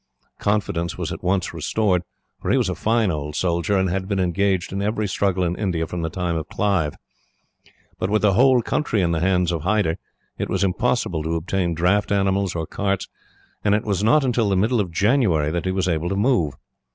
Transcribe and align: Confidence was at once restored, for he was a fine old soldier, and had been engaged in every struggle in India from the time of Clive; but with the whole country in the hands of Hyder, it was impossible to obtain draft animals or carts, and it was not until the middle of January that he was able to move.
Confidence 0.39 0.97
was 0.97 1.11
at 1.11 1.21
once 1.23 1.53
restored, 1.53 2.01
for 2.41 2.49
he 2.49 2.57
was 2.57 2.69
a 2.69 2.73
fine 2.73 3.11
old 3.11 3.35
soldier, 3.35 3.77
and 3.77 3.87
had 3.91 4.07
been 4.07 4.19
engaged 4.19 4.73
in 4.73 4.81
every 4.81 5.07
struggle 5.07 5.43
in 5.43 5.55
India 5.55 5.85
from 5.85 6.01
the 6.01 6.09
time 6.09 6.35
of 6.35 6.49
Clive; 6.49 6.95
but 7.99 8.09
with 8.09 8.23
the 8.23 8.33
whole 8.33 8.63
country 8.63 9.03
in 9.03 9.11
the 9.11 9.19
hands 9.19 9.51
of 9.51 9.61
Hyder, 9.61 9.99
it 10.39 10.49
was 10.49 10.63
impossible 10.63 11.21
to 11.21 11.35
obtain 11.35 11.75
draft 11.75 12.11
animals 12.11 12.55
or 12.55 12.65
carts, 12.65 13.09
and 13.63 13.75
it 13.75 13.83
was 13.85 14.03
not 14.03 14.23
until 14.23 14.49
the 14.49 14.57
middle 14.57 14.79
of 14.81 14.89
January 14.89 15.51
that 15.51 15.65
he 15.65 15.71
was 15.71 15.87
able 15.87 16.09
to 16.09 16.15
move. 16.15 16.55